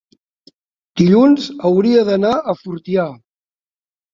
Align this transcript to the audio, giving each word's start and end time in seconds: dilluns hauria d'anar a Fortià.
dilluns 1.01 1.45
hauria 1.71 2.07
d'anar 2.09 2.33
a 2.39 2.57
Fortià. 2.63 3.07